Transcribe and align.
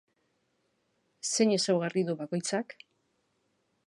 Zein 1.31 1.53
ezaugarri 1.57 2.05
du 2.07 2.15
bakoitzak? 2.23 2.75